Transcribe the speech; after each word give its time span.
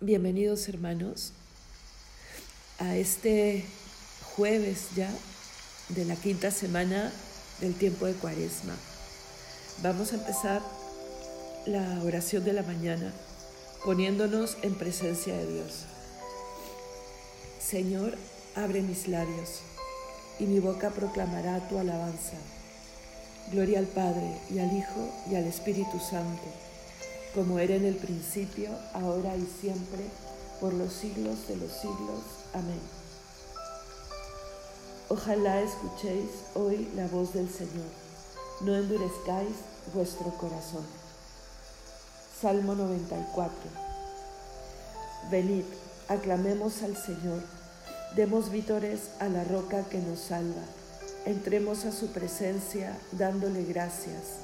Bienvenidos 0.00 0.68
hermanos 0.68 1.32
a 2.80 2.96
este 2.96 3.64
jueves 4.34 4.88
ya 4.96 5.08
de 5.90 6.04
la 6.04 6.16
quinta 6.16 6.50
semana 6.50 7.12
del 7.60 7.74
tiempo 7.74 8.04
de 8.04 8.14
Cuaresma. 8.14 8.74
Vamos 9.84 10.12
a 10.12 10.16
empezar 10.16 10.62
la 11.66 12.02
oración 12.02 12.44
de 12.44 12.54
la 12.54 12.64
mañana 12.64 13.12
poniéndonos 13.84 14.58
en 14.62 14.74
presencia 14.74 15.32
de 15.32 15.52
Dios. 15.52 15.84
Señor, 17.60 18.18
abre 18.56 18.82
mis 18.82 19.06
labios 19.06 19.60
y 20.40 20.44
mi 20.46 20.58
boca 20.58 20.90
proclamará 20.90 21.68
tu 21.68 21.78
alabanza. 21.78 22.36
Gloria 23.52 23.78
al 23.78 23.86
Padre 23.86 24.40
y 24.50 24.58
al 24.58 24.76
Hijo 24.76 25.14
y 25.30 25.36
al 25.36 25.44
Espíritu 25.44 26.00
Santo 26.00 26.73
como 27.34 27.58
era 27.58 27.74
en 27.74 27.84
el 27.84 27.96
principio, 27.96 28.70
ahora 28.92 29.36
y 29.36 29.46
siempre, 29.60 30.04
por 30.60 30.72
los 30.72 30.92
siglos 30.92 31.48
de 31.48 31.56
los 31.56 31.72
siglos. 31.72 32.22
Amén. 32.52 32.80
Ojalá 35.08 35.60
escuchéis 35.60 36.30
hoy 36.54 36.88
la 36.94 37.08
voz 37.08 37.34
del 37.34 37.50
Señor, 37.50 37.90
no 38.60 38.76
endurezcáis 38.76 39.56
vuestro 39.92 40.30
corazón. 40.38 40.84
Salmo 42.40 42.74
94. 42.76 43.52
Venid, 45.30 45.64
aclamemos 46.08 46.82
al 46.82 46.96
Señor, 46.96 47.42
demos 48.14 48.50
vítores 48.50 49.10
a 49.18 49.28
la 49.28 49.42
roca 49.44 49.84
que 49.88 49.98
nos 49.98 50.20
salva, 50.20 50.62
entremos 51.26 51.84
a 51.84 51.92
su 51.92 52.12
presencia 52.12 52.96
dándole 53.12 53.64
gracias, 53.64 54.38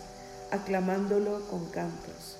aclamándolo 0.50 1.48
con 1.48 1.66
cantos 1.66 2.39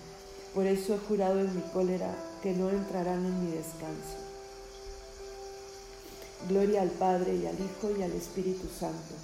Por 0.53 0.65
eso 0.65 0.95
he 0.95 0.97
jurado 0.97 1.39
en 1.39 1.55
mi 1.55 1.61
cólera 1.61 2.13
que 2.43 2.53
no 2.53 2.69
entrarán 2.69 3.25
en 3.25 3.45
mi 3.45 3.51
descanso. 3.51 4.17
Gloria 6.49 6.81
al 6.81 6.89
Padre 6.89 7.35
y 7.35 7.45
al 7.45 7.55
Hijo 7.55 7.95
y 7.97 8.01
al 8.03 8.11
Espíritu 8.11 8.67
Santo, 8.67 9.15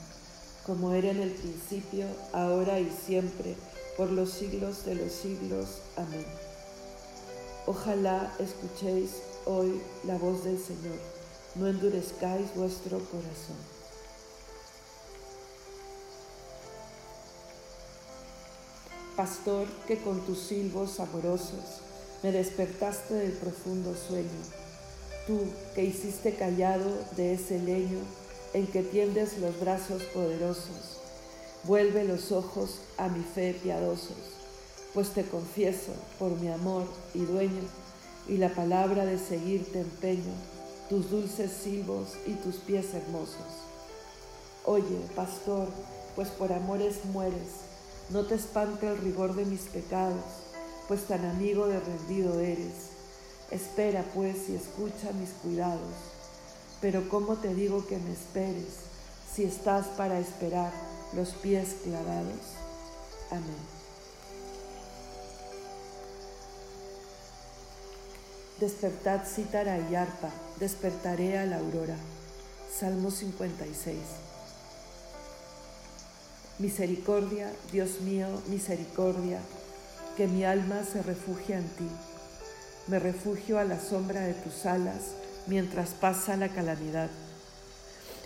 como 0.66 0.94
era 0.94 1.09
en 1.09 1.19
el 1.19 1.31
principio, 1.31 2.06
ahora 2.31 2.79
y 2.79 2.90
siempre, 2.90 3.56
por 3.97 4.12
los 4.12 4.31
siglos 4.31 4.85
de 4.85 4.96
los 4.96 5.12
siglos. 5.12 5.81
Amén. 5.97 6.25
Ojalá 7.66 8.34
escuchéis 8.40 9.18
hoy 9.46 9.81
la 10.06 10.18
voz 10.18 10.46
del 10.46 10.57
Señor, 10.57 10.97
no 11.56 11.68
endurezcáis 11.68 12.56
vuestro 12.56 13.00
corazón. 13.00 13.77
Pastor, 19.17 19.66
que 19.88 19.97
con 19.97 20.23
tus 20.28 20.38
silbos 20.38 21.00
amorosos 21.00 21.81
me 22.22 22.31
despertaste 22.31 23.16
del 23.16 23.31
profundo 23.31 23.95
sueño. 23.95 24.29
Tú 25.25 25.39
que 25.73 25.83
hiciste 25.83 26.35
callado 26.35 26.85
de 27.16 27.33
ese 27.33 27.57
leño 27.57 27.97
en 28.53 28.67
que 28.67 28.83
tiendes 28.83 29.39
los 29.39 29.59
brazos 29.59 30.03
poderosos, 30.13 31.00
vuelve 31.63 32.03
los 32.03 32.31
ojos 32.31 32.81
a 32.97 33.07
mi 33.07 33.23
fe 33.23 33.59
piadosos, 33.63 34.35
pues 34.94 35.09
te 35.09 35.23
confieso 35.23 35.94
por 36.19 36.39
mi 36.39 36.49
amor 36.49 36.85
y 37.16 37.22
dueño, 37.22 37.63
y 38.28 38.38
la 38.38 38.49
palabra 38.49 39.03
de 39.03 39.17
seguirte 39.17 39.79
empeño, 39.79 40.35
tus 40.89 41.09
dulces 41.09 41.51
silbos 41.51 42.09
y 42.28 42.34
tus 42.34 42.57
pies 42.57 42.94
hermosos. 42.94 43.66
Oye, 44.63 44.99
pastor, 45.16 45.69
pues 46.16 46.29
por 46.29 46.53
amores 46.53 47.03
mueres, 47.05 47.66
no 48.09 48.25
te 48.25 48.35
espante 48.35 48.88
el 48.88 48.97
rigor 49.00 49.35
de 49.35 49.45
mis 49.45 49.62
pecados, 49.62 50.23
pues 50.88 51.06
tan 51.07 51.25
amigo 51.25 51.68
de 51.68 51.79
rendido 51.79 52.40
eres. 52.40 52.91
Espera 53.51 54.03
pues 54.13 54.50
y 54.50 54.56
escucha 54.56 55.12
mis 55.13 55.29
cuidados. 55.41 55.95
Pero 56.81 57.09
¿cómo 57.09 57.35
te 57.38 57.53
digo 57.53 57.85
que 57.85 57.97
me 57.97 58.12
esperes 58.13 58.88
si 59.34 59.44
estás 59.44 59.88
para 59.88 60.19
esperar 60.19 60.72
los 61.13 61.29
pies 61.29 61.75
clavados? 61.84 62.40
Amén. 63.31 63.78
Despertad 68.59 69.22
cítara 69.28 69.78
y 69.90 69.96
arpa, 69.96 70.31
despertaré 70.59 71.38
a 71.38 71.46
la 71.46 71.57
aurora. 71.57 71.96
Salmo 72.79 73.12
56. 73.12 74.27
Misericordia, 76.59 77.51
Dios 77.72 78.01
mío, 78.01 78.28
misericordia 78.47 79.40
que 80.16 80.28
mi 80.28 80.44
alma 80.44 80.84
se 80.84 81.03
refugia 81.03 81.59
en 81.59 81.68
ti. 81.68 81.88
Me 82.88 82.97
refugio 82.97 83.59
a 83.59 83.63
la 83.63 83.79
sombra 83.79 84.22
de 84.22 84.34
tus 84.34 84.66
alas 84.66 85.12
mientras 85.46 85.91
pasa 85.91 86.35
la 86.35 86.50
calamidad. 86.50 87.12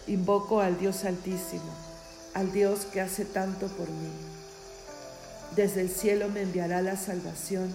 Invoco 0.08 0.62
al 0.62 0.80
Dios 0.80 1.04
Altísimo, 1.04 1.76
al 2.34 2.54
Dios 2.54 2.86
que 2.86 3.02
hace 3.02 3.26
tanto 3.26 3.68
por 3.68 3.90
mí. 3.90 4.10
Desde 5.58 5.82
el 5.82 5.90
cielo 5.90 6.30
me 6.30 6.44
enviará 6.44 6.82
la 6.82 6.96
salvación, 6.96 7.70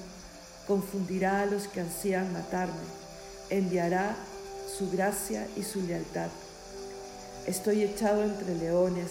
confundirá 0.66 1.42
a 1.42 1.46
los 1.46 1.68
que 1.68 1.82
ansían 1.82 2.32
matarme, 2.32 2.72
enviará 3.50 4.16
su 4.78 4.90
gracia 4.90 5.46
y 5.54 5.62
su 5.62 5.82
lealtad. 5.82 6.30
Estoy 7.46 7.82
echado 7.82 8.24
entre 8.24 8.54
leones, 8.54 9.10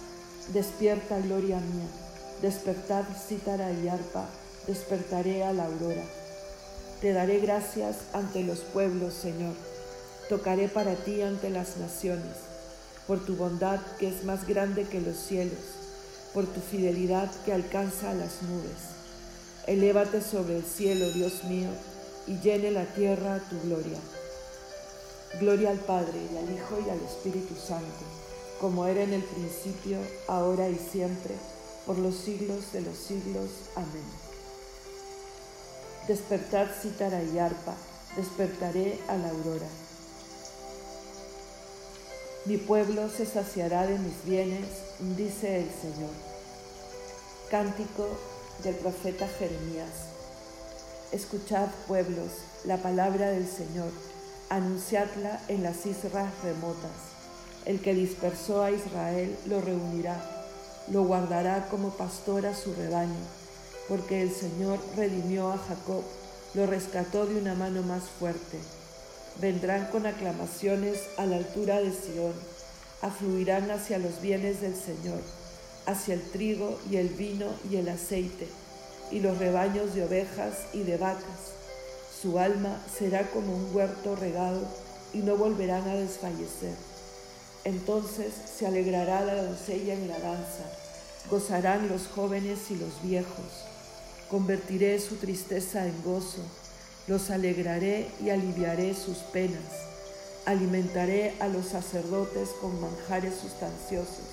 Despierta, 0.53 1.19
gloria 1.19 1.57
mía. 1.57 1.87
Despertad, 2.41 3.03
cítara 3.27 3.71
y 3.71 3.87
arpa 3.87 4.27
despertaré 4.67 5.43
a 5.43 5.53
la 5.53 5.65
aurora. 5.65 6.03
Te 7.01 7.13
daré 7.13 7.39
gracias 7.39 7.97
ante 8.13 8.43
los 8.43 8.59
pueblos, 8.59 9.13
Señor. 9.13 9.55
Tocaré 10.29 10.69
para 10.69 10.95
ti 10.95 11.21
ante 11.21 11.49
las 11.49 11.77
naciones, 11.77 12.37
por 13.07 13.25
tu 13.25 13.35
bondad 13.35 13.79
que 13.99 14.07
es 14.07 14.23
más 14.23 14.47
grande 14.47 14.85
que 14.85 15.01
los 15.01 15.17
cielos, 15.17 15.59
por 16.33 16.45
tu 16.45 16.61
fidelidad 16.61 17.29
que 17.43 17.53
alcanza 17.53 18.11
a 18.11 18.13
las 18.13 18.41
nubes. 18.43 18.91
Elévate 19.67 20.21
sobre 20.21 20.57
el 20.57 20.63
cielo, 20.63 21.09
Dios 21.11 21.43
mío, 21.45 21.69
y 22.27 22.39
llene 22.39 22.71
la 22.71 22.85
tierra 22.85 23.41
tu 23.49 23.59
gloria. 23.61 23.97
Gloria 25.39 25.71
al 25.71 25.79
Padre, 25.79 26.19
y 26.31 26.37
al 26.37 26.53
Hijo, 26.53 26.77
y 26.85 26.89
al 26.89 26.99
Espíritu 26.99 27.55
Santo, 27.55 28.05
como 28.61 28.85
era 28.85 29.01
en 29.01 29.11
el 29.11 29.23
principio, 29.23 29.97
ahora 30.27 30.69
y 30.69 30.77
siempre, 30.77 31.33
por 31.87 31.97
los 31.97 32.15
siglos 32.15 32.71
de 32.71 32.81
los 32.81 32.95
siglos. 32.95 33.49
Amén. 33.75 34.05
Despertad 36.07 36.67
cítara 36.79 37.23
y 37.23 37.39
arpa, 37.39 37.73
despertaré 38.15 38.99
a 39.07 39.17
la 39.17 39.29
aurora. 39.29 39.67
Mi 42.45 42.57
pueblo 42.57 43.09
se 43.09 43.25
saciará 43.25 43.87
de 43.87 43.97
mis 43.97 44.23
bienes, 44.25 44.67
dice 45.17 45.61
el 45.61 45.69
Señor. 45.81 46.11
Cántico 47.49 48.07
del 48.63 48.75
profeta 48.75 49.27
Jeremías. 49.27 49.89
Escuchad, 51.11 51.67
pueblos, 51.87 52.31
la 52.65 52.77
palabra 52.77 53.31
del 53.31 53.47
Señor, 53.49 53.89
anunciadla 54.49 55.41
en 55.47 55.63
las 55.63 55.83
islas 55.87 56.31
remotas. 56.43 57.10
El 57.65 57.81
que 57.81 57.93
dispersó 57.93 58.63
a 58.63 58.71
Israel 58.71 59.37
lo 59.47 59.61
reunirá, 59.61 60.19
lo 60.91 61.03
guardará 61.03 61.67
como 61.69 61.91
pastor 61.91 62.45
a 62.45 62.55
su 62.55 62.73
rebaño, 62.73 63.23
porque 63.87 64.21
el 64.21 64.31
Señor 64.31 64.79
redimió 64.95 65.51
a 65.51 65.57
Jacob, 65.57 66.03
lo 66.53 66.65
rescató 66.65 67.25
de 67.25 67.37
una 67.37 67.53
mano 67.53 67.81
más 67.83 68.03
fuerte 68.03 68.57
vendrán 69.39 69.87
con 69.87 70.05
aclamaciones 70.05 70.99
a 71.17 71.25
la 71.25 71.37
altura 71.37 71.79
de 71.79 71.91
Sión, 71.91 72.33
afluirán 73.01 73.71
hacia 73.71 73.99
los 73.99 74.21
bienes 74.21 74.61
del 74.61 74.75
Señor, 74.75 75.21
hacia 75.85 76.15
el 76.15 76.21
trigo 76.21 76.79
y 76.89 76.97
el 76.97 77.09
vino 77.09 77.47
y 77.69 77.77
el 77.77 77.89
aceite, 77.89 78.47
y 79.09 79.19
los 79.19 79.37
rebaños 79.37 79.95
de 79.95 80.03
ovejas 80.03 80.53
y 80.73 80.83
de 80.83 80.97
vacas. 80.97 81.53
Su 82.21 82.37
alma 82.39 82.79
será 82.97 83.29
como 83.31 83.55
un 83.55 83.75
huerto 83.75 84.15
regado 84.15 84.61
y 85.13 85.19
no 85.19 85.35
volverán 85.37 85.87
a 85.87 85.95
desfallecer. 85.95 86.75
Entonces 87.63 88.33
se 88.57 88.65
alegrará 88.65 89.21
la 89.21 89.43
doncella 89.43 89.93
en 89.93 90.07
la 90.07 90.19
danza, 90.19 90.63
gozarán 91.29 91.87
los 91.87 92.07
jóvenes 92.07 92.59
y 92.69 92.75
los 92.75 93.01
viejos. 93.03 93.65
Convertiré 94.29 94.99
su 94.99 95.15
tristeza 95.17 95.85
en 95.85 96.03
gozo 96.03 96.41
los 97.07 97.31
alegraré 97.31 98.07
y 98.23 98.29
aliviaré 98.29 98.93
sus 98.93 99.17
penas. 99.17 99.63
Alimentaré 100.45 101.33
a 101.39 101.47
los 101.47 101.65
sacerdotes 101.67 102.49
con 102.61 102.79
manjares 102.79 103.33
sustanciosos, 103.35 104.29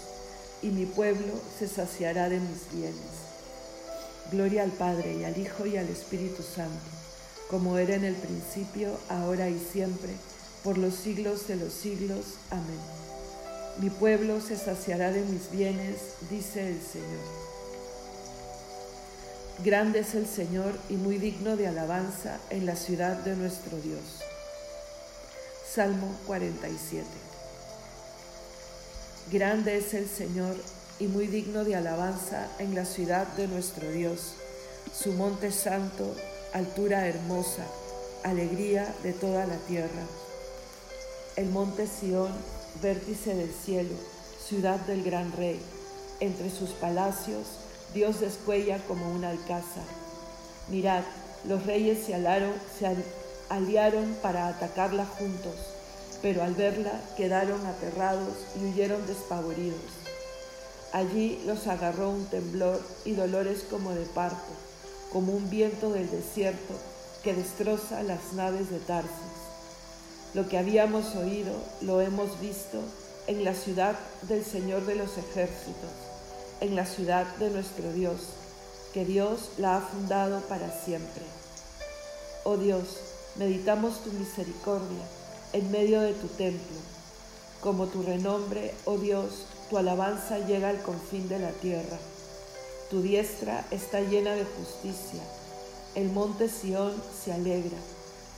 y 0.63 0.69
mi 0.69 0.87
pueblo 0.87 1.33
se 1.59 1.67
saciará 1.67 2.29
de 2.29 2.41
mis 2.41 2.71
bienes. 2.73 3.29
Gloria 4.31 4.63
al 4.63 4.71
Padre 4.71 5.17
y 5.19 5.25
al 5.25 5.39
Hijo 5.39 5.67
y 5.67 5.77
al 5.77 5.89
Espíritu 5.89 6.43
Santo, 6.43 6.85
como 7.51 7.79
era 7.79 7.95
en 7.95 8.05
el 8.05 8.15
principio, 8.15 8.99
ahora 9.09 9.49
y 9.49 9.59
siempre, 9.59 10.13
por 10.63 10.77
los 10.77 10.95
siglos 10.95 11.49
de 11.49 11.57
los 11.57 11.73
siglos. 11.73 12.25
Amén. 12.51 13.08
Mi 13.81 13.91
pueblo 13.91 14.41
se 14.41 14.57
saciará 14.57 15.13
de 15.13 15.21
mis 15.23 15.53
bienes, 15.53 15.99
dice 16.29 16.69
el 16.69 16.81
Señor. 16.83 17.49
Grande 19.65 20.01
es 20.01 20.17
el 20.17 20.27
Señor 20.27 20.73
y 20.89 20.95
muy 20.95 21.19
digno 21.19 21.57
de 21.57 21.69
alabanza 21.69 22.39
en 22.51 22.67
la 22.67 22.75
ciudad 22.75 23.19
de 23.19 23.37
nuestro 23.37 23.77
Dios. 23.79 24.01
Salmo 25.73 26.13
47. 26.27 27.07
Grande 29.31 29.77
es 29.77 29.95
el 29.95 30.09
Señor 30.09 30.57
y 30.99 31.07
muy 31.07 31.29
digno 31.29 31.63
de 31.63 31.77
alabanza 31.77 32.49
en 32.59 32.75
la 32.75 32.85
ciudad 32.85 33.29
de 33.37 33.47
nuestro 33.47 33.89
Dios, 33.93 34.33
su 34.93 35.13
monte 35.13 35.53
santo, 35.53 36.17
altura 36.53 37.07
hermosa, 37.07 37.65
alegría 38.25 38.93
de 39.05 39.13
toda 39.13 39.47
la 39.47 39.57
tierra. 39.69 40.03
El 41.37 41.51
monte 41.51 41.87
Sión, 41.87 42.33
vértice 42.83 43.35
del 43.35 43.53
cielo, 43.53 43.95
ciudad 44.47 44.79
del 44.81 45.03
gran 45.03 45.33
rey, 45.33 45.61
entre 46.21 46.51
sus 46.51 46.71
palacios, 46.71 47.47
Dios 47.95 48.21
descuella 48.21 48.79
como 48.87 49.11
un 49.13 49.25
alcázar. 49.25 49.85
Mirad, 50.69 51.03
los 51.47 51.65
reyes 51.67 52.05
se, 52.05 52.13
se 52.79 52.97
aliaron 53.49 54.17
para 54.23 54.49
atacarla 54.49 55.07
juntos, 55.07 55.55
pero 56.21 56.43
al 56.43 56.55
verla 56.55 57.01
quedaron 57.17 57.65
aterrados 57.67 58.35
y 58.57 58.67
huyeron 58.67 59.07
despavoridos. 59.07 59.81
Allí 60.93 61.41
los 61.47 61.67
agarró 61.67 62.11
un 62.11 62.27
temblor 62.27 62.81
y 63.05 63.13
dolores 63.13 63.65
como 63.71 63.95
de 63.95 64.07
parto, 64.07 64.53
como 65.13 65.33
un 65.33 65.49
viento 65.51 65.91
del 65.91 66.11
desierto 66.11 66.75
que 67.23 67.35
destroza 67.35 68.03
las 68.03 68.33
naves 68.33 68.71
de 68.71 68.79
Tarsis. 68.79 69.38
Lo 70.35 70.49
que 70.49 70.59
habíamos 70.59 71.15
oído 71.17 71.53
lo 71.81 72.01
hemos 72.01 72.41
visto 72.41 72.79
en 73.27 73.45
la 73.45 73.55
ciudad 73.55 73.97
del 74.23 74.45
Señor 74.45 74.87
de 74.87 74.95
los 74.95 75.19
ejércitos 75.19 75.91
en 76.61 76.75
la 76.75 76.87
ciudad 76.87 77.25
de 77.37 77.51
nuestro 77.51 77.93
Dios, 77.93 78.17
que 78.93 79.05
Dios 79.05 79.51
la 79.59 79.77
ha 79.77 79.81
fundado 79.81 80.41
para 80.43 80.71
siempre. 80.85 81.23
Oh 82.45 82.57
Dios, 82.57 82.85
meditamos 83.37 84.03
tu 84.03 84.11
misericordia 84.13 85.05
en 85.53 85.71
medio 85.71 86.01
de 86.01 86.15
tu 86.15 86.27
templo. 86.29 86.77
Como 87.61 87.87
tu 87.87 88.03
renombre, 88.03 88.75
oh 88.85 88.99
Dios, 88.99 89.47
tu 89.71 89.79
alabanza 89.79 90.39
llega 90.39 90.69
al 90.69 90.83
confín 90.83 91.29
de 91.29 91.39
la 91.39 91.51
tierra. 91.51 91.99
Tu 92.91 93.03
diestra 93.03 93.65
está 93.71 94.01
llena 94.01 94.33
de 94.33 94.45
justicia. 94.45 95.23
El 95.95 96.11
monte 96.11 96.49
Sión 96.49 96.93
se 97.25 97.33
alegra. 97.33 97.77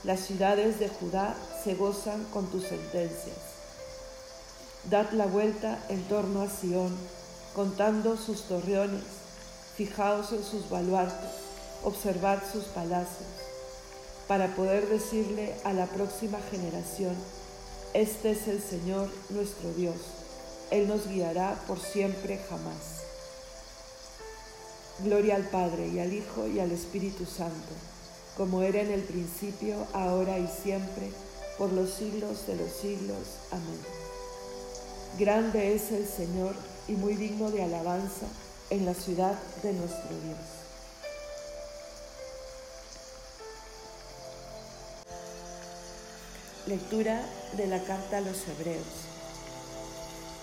Las 0.03 0.19
ciudades 0.21 0.79
de 0.79 0.89
Judá 0.89 1.35
se 1.63 1.75
gozan 1.75 2.23
con 2.25 2.47
tus 2.47 2.63
sentencias. 2.63 3.37
Dad 4.89 5.11
la 5.11 5.27
vuelta 5.27 5.79
en 5.89 6.01
torno 6.03 6.41
a 6.41 6.49
Sión 6.49 6.95
contando 7.55 8.17
sus 8.17 8.43
torreones, 8.43 9.03
fijaos 9.75 10.31
en 10.31 10.43
sus 10.43 10.69
baluartes, 10.69 11.29
observad 11.83 12.39
sus 12.51 12.63
palacios, 12.65 13.27
para 14.27 14.55
poder 14.55 14.87
decirle 14.87 15.53
a 15.63 15.73
la 15.73 15.85
próxima 15.87 16.39
generación, 16.49 17.15
este 17.93 18.31
es 18.31 18.47
el 18.47 18.61
Señor 18.61 19.09
nuestro 19.29 19.73
Dios, 19.73 19.97
Él 20.71 20.87
nos 20.87 21.07
guiará 21.07 21.61
por 21.67 21.79
siempre 21.79 22.39
jamás. 22.49 23.01
Gloria 24.99 25.35
al 25.35 25.43
Padre 25.49 25.87
y 25.87 25.99
al 25.99 26.13
Hijo 26.13 26.47
y 26.47 26.59
al 26.59 26.71
Espíritu 26.71 27.25
Santo, 27.25 27.73
como 28.37 28.61
era 28.61 28.79
en 28.81 28.91
el 28.91 29.01
principio, 29.01 29.75
ahora 29.93 30.39
y 30.39 30.47
siempre, 30.47 31.11
por 31.57 31.71
los 31.71 31.89
siglos 31.91 32.47
de 32.47 32.55
los 32.55 32.71
siglos. 32.71 33.17
Amén. 33.51 33.79
Grande 35.17 35.75
es 35.75 35.91
el 35.91 36.07
Señor 36.07 36.55
y 36.87 36.93
muy 36.93 37.15
digno 37.15 37.51
de 37.51 37.63
alabanza 37.63 38.27
en 38.69 38.85
la 38.85 38.93
ciudad 38.93 39.37
de 39.61 39.73
nuestro 39.73 40.09
Dios. 40.23 40.39
Lectura 46.67 47.21
de 47.57 47.67
la 47.67 47.83
carta 47.83 48.17
a 48.17 48.21
los 48.21 48.47
Hebreos. 48.47 48.85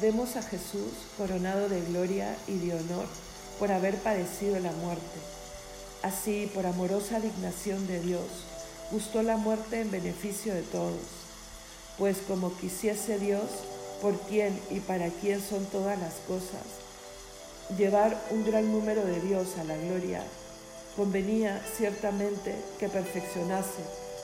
Vemos 0.01 0.37
a 0.37 0.43
Jesús 0.43 0.93
coronado 1.17 1.69
de 1.69 1.81
gloria 1.81 2.37
y 2.47 2.59
de 2.59 2.75
honor 2.75 3.07
por 3.59 3.73
haber 3.73 3.97
padecido 3.97 4.59
la 4.61 4.73
muerte. 4.73 5.19
Así, 6.03 6.51
por 6.55 6.67
amorosa 6.67 7.19
dignación 7.19 7.87
de 7.87 8.01
Dios, 8.01 8.23
gustó 8.91 9.23
la 9.23 9.37
muerte 9.37 9.81
en 9.81 9.91
beneficio 9.91 10.55
de 10.55 10.63
todos, 10.63 11.01
pues 11.99 12.19
como 12.27 12.57
quisiese 12.57 13.19
Dios, 13.19 13.45
por 14.01 14.19
quién 14.21 14.59
y 14.71 14.81
para 14.81 15.09
quién 15.09 15.43
son 15.43 15.65
todas 15.67 15.99
las 15.99 16.15
cosas, 16.27 16.63
llevar 17.77 18.17
un 18.31 18.45
gran 18.45 18.71
número 18.71 19.05
de 19.05 19.21
Dios 19.21 19.59
a 19.59 19.65
la 19.65 19.77
gloria, 19.77 20.23
convenía 20.97 21.61
ciertamente 21.77 22.55
que 22.79 22.89
perfeccionase 22.89 23.83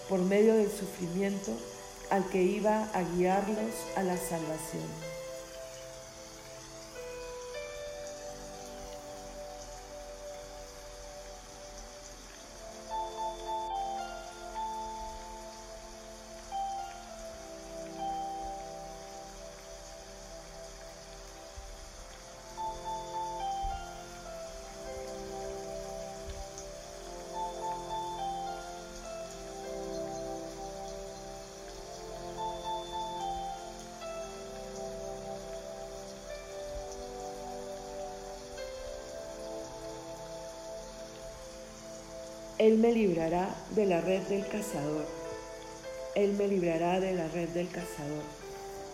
por 0.09 0.21
medio 0.21 0.55
del 0.55 0.71
sufrimiento 0.71 1.53
al 2.11 2.25
que 2.29 2.43
iba 2.43 2.89
a 2.93 3.03
guiarlos 3.17 3.75
a 3.97 4.03
la 4.03 4.17
salvación. 4.17 5.14
Él 42.65 42.79
me 42.79 42.93
librará 42.93 43.55
de 43.77 43.85
la 43.85 44.01
red 44.01 44.23
del 44.23 44.49
cazador. 44.49 45.05
Él 46.15 46.33
me 46.33 46.49
librará 46.49 46.99
de 46.99 47.13
la 47.13 47.29
red 47.29 47.51
del 47.51 47.69
cazador. 47.69 48.23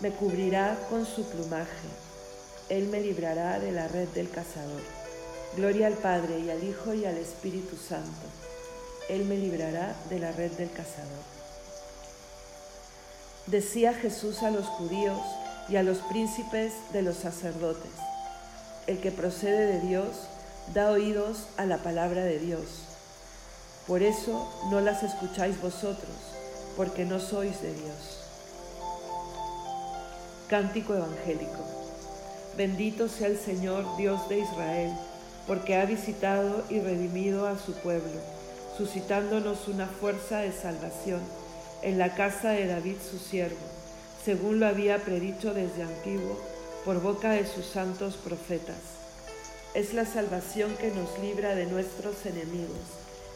Me 0.01 0.11
cubrirá 0.11 0.77
con 0.89 1.05
su 1.05 1.23
plumaje. 1.23 1.87
Él 2.67 2.87
me 2.87 2.99
librará 2.99 3.61
de 3.61 3.71
la 3.71 3.87
red 3.87 4.09
del 4.09 4.29
cazador. 4.29 4.81
Gloria 5.55 5.87
al 5.87 5.93
Padre 5.93 6.39
y 6.39 6.49
al 6.49 6.61
Hijo 6.61 6.93
y 6.93 7.05
al 7.05 7.15
Espíritu 7.15 7.77
Santo. 7.77 8.27
Él 9.07 9.23
me 9.23 9.37
librará 9.37 9.95
de 10.09 10.19
la 10.19 10.33
red 10.33 10.51
del 10.51 10.69
cazador. 10.71 11.23
Decía 13.47 13.93
Jesús 13.93 14.43
a 14.43 14.51
los 14.51 14.65
judíos 14.65 15.21
y 15.69 15.77
a 15.77 15.83
los 15.83 15.99
príncipes 15.99 16.73
de 16.91 17.03
los 17.03 17.15
sacerdotes. 17.15 17.91
El 18.87 18.99
que 18.99 19.13
procede 19.13 19.65
de 19.67 19.79
Dios 19.87 20.09
da 20.73 20.91
oídos 20.91 21.45
a 21.55 21.65
la 21.65 21.77
palabra 21.77 22.25
de 22.25 22.37
Dios. 22.37 22.90
Por 23.87 24.03
eso 24.03 24.47
no 24.69 24.79
las 24.79 25.01
escucháis 25.01 25.59
vosotros, 25.59 26.15
porque 26.77 27.03
no 27.03 27.19
sois 27.19 27.59
de 27.63 27.73
Dios. 27.73 28.19
Cántico 30.47 30.93
Evangélico. 30.93 31.65
Bendito 32.55 33.07
sea 33.07 33.27
el 33.27 33.39
Señor, 33.39 33.97
Dios 33.97 34.29
de 34.29 34.39
Israel, 34.39 34.91
porque 35.47 35.77
ha 35.77 35.85
visitado 35.85 36.63
y 36.69 36.79
redimido 36.79 37.47
a 37.47 37.57
su 37.57 37.73
pueblo, 37.73 38.19
suscitándonos 38.77 39.67
una 39.67 39.87
fuerza 39.87 40.37
de 40.37 40.51
salvación 40.51 41.21
en 41.81 41.97
la 41.97 42.13
casa 42.13 42.49
de 42.49 42.67
David 42.67 42.97
su 43.09 43.17
siervo, 43.17 43.65
según 44.23 44.59
lo 44.59 44.67
había 44.67 44.99
predicho 44.99 45.55
desde 45.55 45.81
antiguo 45.81 46.39
por 46.85 47.01
boca 47.01 47.31
de 47.31 47.47
sus 47.47 47.65
santos 47.65 48.15
profetas. 48.17 48.77
Es 49.73 49.95
la 49.95 50.05
salvación 50.05 50.75
que 50.75 50.91
nos 50.91 51.17
libra 51.17 51.55
de 51.55 51.65
nuestros 51.65 52.27
enemigos 52.27 53.00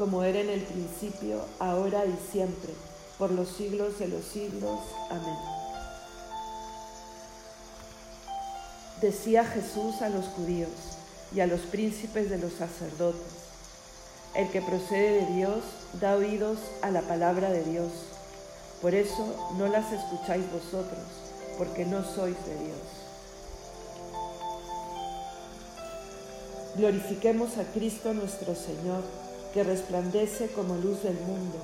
como 0.00 0.22
era 0.22 0.40
en 0.40 0.48
el 0.48 0.62
principio, 0.62 1.44
ahora 1.58 2.06
y 2.06 2.18
siempre, 2.32 2.72
por 3.18 3.30
los 3.30 3.50
siglos 3.50 3.98
de 3.98 4.08
los 4.08 4.24
siglos. 4.24 4.80
Amén. 5.10 5.36
Decía 9.02 9.44
Jesús 9.44 10.00
a 10.00 10.08
los 10.08 10.24
judíos 10.28 10.70
y 11.34 11.40
a 11.40 11.46
los 11.46 11.60
príncipes 11.60 12.30
de 12.30 12.38
los 12.38 12.54
sacerdotes, 12.54 13.20
el 14.34 14.48
que 14.48 14.62
procede 14.62 15.26
de 15.26 15.34
Dios 15.34 15.58
da 16.00 16.16
oídos 16.16 16.56
a 16.80 16.90
la 16.90 17.02
palabra 17.02 17.50
de 17.50 17.62
Dios. 17.64 17.92
Por 18.80 18.94
eso 18.94 19.52
no 19.58 19.68
las 19.68 19.92
escucháis 19.92 20.50
vosotros, 20.50 21.04
porque 21.58 21.84
no 21.84 22.02
sois 22.04 22.36
de 22.46 22.54
Dios. 22.54 22.78
Glorifiquemos 26.76 27.58
a 27.58 27.64
Cristo 27.64 28.14
nuestro 28.14 28.54
Señor, 28.54 29.02
que 29.52 29.64
resplandece 29.64 30.48
como 30.48 30.76
luz 30.76 31.02
del 31.02 31.18
mundo, 31.20 31.58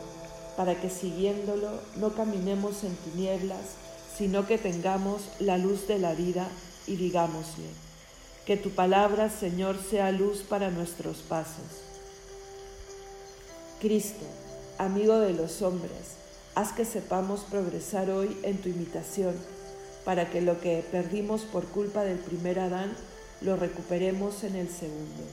para 0.57 0.81
que 0.81 0.91
siguiéndolo 0.91 1.71
no 1.97 2.15
caminemos 2.15 2.85
en 2.85 2.97
tinieblas, 2.97 3.77
sino 4.17 4.47
que 4.47 4.59
tengamos 4.59 5.23
la 5.39 5.59
luz 5.59 5.87
de 5.87 5.99
la 5.99 6.15
vida 6.15 6.49
y 6.87 6.97
digámosle, 6.97 7.69
que 8.47 8.57
tu 8.57 8.71
palabra, 8.71 9.29
Señor, 9.29 9.77
sea 9.91 10.13
luz 10.13 10.43
para 10.43 10.71
nuestros 10.71 11.19
pasos 11.19 11.87
Cristo, 13.81 14.25
amigo 14.79 15.19
de 15.21 15.35
los 15.35 15.61
hombres, 15.61 16.17
haz 16.55 16.73
que 16.73 16.87
sepamos 16.87 17.41
progresar 17.41 18.09
hoy 18.09 18.35
en 18.43 18.57
tu 18.57 18.71
imitación, 18.71 19.35
para 20.07 20.31
que 20.31 20.41
lo 20.41 20.61
que 20.63 20.83
perdimos 20.91 21.43
por 21.43 21.67
culpa 21.67 22.03
del 22.03 22.17
primer 22.19 22.59
Adán 22.59 22.97
lo 23.43 23.55
recuperemos 23.55 24.45
en 24.45 24.57
el 24.57 24.71
segundo. 24.71 25.25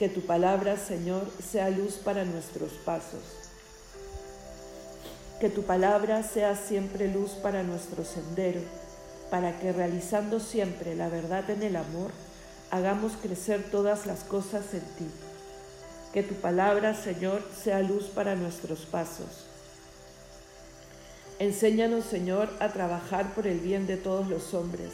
Que 0.00 0.08
tu 0.08 0.22
palabra, 0.22 0.78
Señor, 0.78 1.30
sea 1.46 1.68
luz 1.68 1.96
para 1.96 2.24
nuestros 2.24 2.72
pasos. 2.86 3.20
Que 5.40 5.50
tu 5.50 5.64
palabra 5.64 6.22
sea 6.22 6.56
siempre 6.56 7.06
luz 7.06 7.32
para 7.32 7.62
nuestro 7.62 8.02
sendero, 8.06 8.62
para 9.30 9.60
que 9.60 9.72
realizando 9.72 10.40
siempre 10.40 10.94
la 10.94 11.10
verdad 11.10 11.50
en 11.50 11.62
el 11.62 11.76
amor, 11.76 12.12
hagamos 12.70 13.12
crecer 13.20 13.62
todas 13.70 14.06
las 14.06 14.20
cosas 14.20 14.72
en 14.72 14.80
ti 14.80 15.10
que 16.14 16.22
tu 16.22 16.34
palabra, 16.36 16.94
Señor, 16.94 17.42
sea 17.62 17.80
luz 17.80 18.06
para 18.06 18.34
nuestros 18.36 18.80
pasos. 18.80 19.46
Enséñanos, 21.38 22.06
Señor, 22.06 22.48
a 22.58 22.70
trabajar 22.70 23.34
por 23.34 23.46
el 23.46 23.60
bien 23.60 23.86
de 23.86 23.98
todos 23.98 24.28
los 24.28 24.54
hombres, 24.54 24.92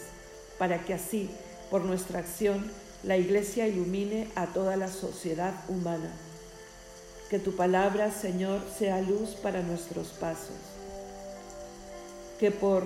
para 0.58 0.84
que 0.84 0.94
así, 0.94 1.30
por 1.70 1.84
nuestra 1.84 2.18
acción, 2.18 2.70
la 3.06 3.16
Iglesia 3.16 3.68
ilumine 3.68 4.28
a 4.34 4.46
toda 4.46 4.76
la 4.76 4.88
sociedad 4.88 5.54
humana. 5.68 6.10
Que 7.30 7.38
tu 7.38 7.54
palabra, 7.54 8.10
Señor, 8.10 8.60
sea 8.76 9.00
luz 9.00 9.30
para 9.30 9.62
nuestros 9.62 10.08
pasos. 10.08 10.56
Que 12.40 12.50
por 12.50 12.84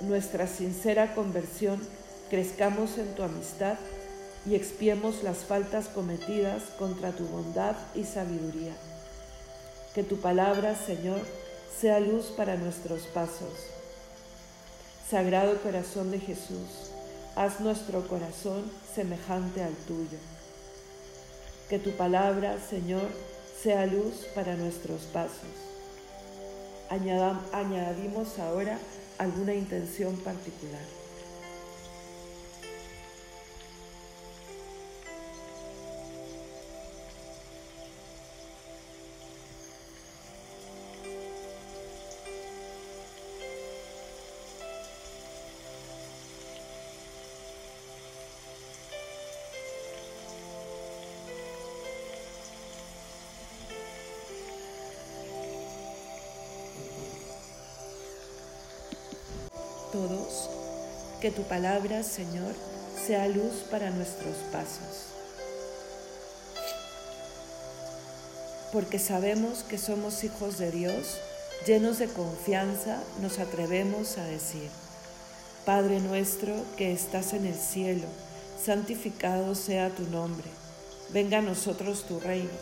nuestra 0.00 0.46
sincera 0.46 1.14
conversión 1.14 1.80
crezcamos 2.30 2.96
en 2.96 3.14
tu 3.14 3.22
amistad 3.22 3.76
y 4.46 4.54
expiemos 4.54 5.22
las 5.22 5.38
faltas 5.38 5.88
cometidas 5.88 6.62
contra 6.78 7.12
tu 7.12 7.26
bondad 7.26 7.76
y 7.94 8.04
sabiduría. 8.04 8.72
Que 9.94 10.02
tu 10.02 10.16
palabra, 10.16 10.76
Señor, 10.76 11.20
sea 11.78 12.00
luz 12.00 12.26
para 12.36 12.56
nuestros 12.56 13.02
pasos. 13.02 13.52
Sagrado 15.10 15.60
corazón 15.60 16.10
de 16.10 16.20
Jesús, 16.20 16.87
haz 17.38 17.60
nuestro 17.60 18.06
corazón 18.08 18.64
semejante 18.92 19.62
al 19.62 19.74
tuyo. 19.86 20.18
Que 21.70 21.78
tu 21.78 21.92
palabra, 21.92 22.56
Señor, 22.58 23.08
sea 23.62 23.86
luz 23.86 24.26
para 24.34 24.56
nuestros 24.56 25.02
pasos. 25.02 25.54
añadimos 27.52 28.40
ahora 28.40 28.78
alguna 29.18 29.54
intención 29.54 30.16
particular. 30.16 30.97
Todos, 59.98 60.48
que 61.20 61.32
tu 61.32 61.42
palabra, 61.42 62.04
Señor, 62.04 62.54
sea 63.04 63.26
luz 63.26 63.64
para 63.68 63.90
nuestros 63.90 64.36
pasos. 64.52 65.08
Porque 68.72 69.00
sabemos 69.00 69.64
que 69.64 69.76
somos 69.76 70.22
hijos 70.22 70.58
de 70.58 70.70
Dios, 70.70 71.18
llenos 71.66 71.98
de 71.98 72.06
confianza, 72.06 73.02
nos 73.20 73.40
atrevemos 73.40 74.18
a 74.18 74.24
decir, 74.24 74.70
Padre 75.64 75.98
nuestro 75.98 76.54
que 76.76 76.92
estás 76.92 77.32
en 77.32 77.44
el 77.44 77.56
cielo, 77.56 78.06
santificado 78.64 79.56
sea 79.56 79.90
tu 79.90 80.04
nombre, 80.04 80.48
venga 81.12 81.38
a 81.38 81.42
nosotros 81.42 82.04
tu 82.06 82.20
reino, 82.20 82.56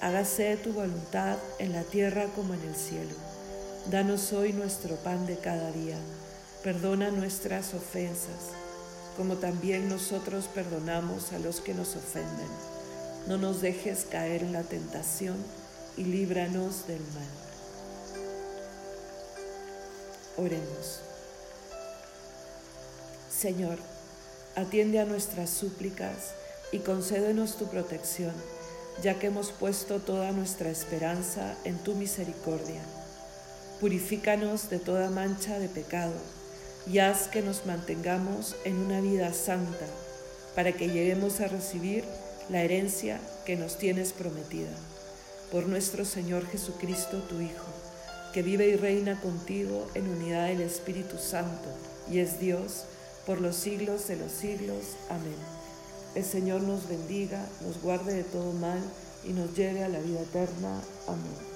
hágase 0.00 0.56
tu 0.56 0.72
voluntad 0.72 1.36
en 1.60 1.72
la 1.72 1.84
tierra 1.84 2.26
como 2.34 2.54
en 2.54 2.62
el 2.62 2.74
cielo. 2.74 3.14
Danos 3.90 4.32
hoy 4.32 4.52
nuestro 4.52 4.96
pan 4.96 5.26
de 5.26 5.36
cada 5.36 5.70
día 5.70 5.98
Perdona 6.64 7.10
nuestras 7.10 7.74
ofensas, 7.74 8.54
como 9.18 9.36
también 9.36 9.90
nosotros 9.90 10.46
perdonamos 10.46 11.34
a 11.34 11.38
los 11.38 11.60
que 11.60 11.74
nos 11.74 11.94
ofenden. 11.94 12.48
No 13.28 13.36
nos 13.36 13.60
dejes 13.60 14.06
caer 14.10 14.42
en 14.42 14.54
la 14.54 14.62
tentación 14.62 15.36
y 15.98 16.04
líbranos 16.04 16.86
del 16.86 17.00
mal. 17.00 17.28
Oremos. 20.38 21.00
Señor, 23.30 23.76
atiende 24.56 25.00
a 25.00 25.04
nuestras 25.04 25.50
súplicas 25.50 26.32
y 26.72 26.78
concédenos 26.78 27.58
tu 27.58 27.68
protección, 27.68 28.32
ya 29.02 29.18
que 29.18 29.26
hemos 29.26 29.52
puesto 29.52 30.00
toda 30.00 30.32
nuestra 30.32 30.70
esperanza 30.70 31.58
en 31.64 31.76
tu 31.76 31.94
misericordia. 31.94 32.80
Purifícanos 33.80 34.70
de 34.70 34.78
toda 34.78 35.10
mancha 35.10 35.58
de 35.58 35.68
pecado 35.68 36.14
y 36.86 36.98
haz 36.98 37.28
que 37.28 37.42
nos 37.42 37.66
mantengamos 37.66 38.56
en 38.64 38.78
una 38.78 39.00
vida 39.00 39.32
santa, 39.32 39.86
para 40.54 40.72
que 40.72 40.88
lleguemos 40.88 41.40
a 41.40 41.48
recibir 41.48 42.04
la 42.48 42.62
herencia 42.62 43.20
que 43.44 43.56
nos 43.56 43.78
tienes 43.78 44.12
prometida. 44.12 44.70
Por 45.50 45.66
nuestro 45.66 46.04
Señor 46.04 46.46
Jesucristo, 46.46 47.18
tu 47.28 47.40
Hijo, 47.40 47.66
que 48.32 48.42
vive 48.42 48.68
y 48.68 48.76
reina 48.76 49.20
contigo 49.20 49.88
en 49.94 50.08
unidad 50.08 50.48
del 50.48 50.60
Espíritu 50.60 51.18
Santo 51.18 51.68
y 52.10 52.18
es 52.18 52.40
Dios 52.40 52.84
por 53.26 53.40
los 53.40 53.56
siglos 53.56 54.08
de 54.08 54.16
los 54.16 54.32
siglos. 54.32 54.96
Amén. 55.08 55.36
El 56.14 56.24
Señor 56.24 56.62
nos 56.62 56.88
bendiga, 56.88 57.46
nos 57.62 57.80
guarde 57.80 58.14
de 58.14 58.24
todo 58.24 58.52
mal 58.52 58.80
y 59.24 59.32
nos 59.32 59.54
lleve 59.56 59.84
a 59.84 59.88
la 59.88 60.00
vida 60.00 60.20
eterna. 60.20 60.80
Amén. 61.06 61.53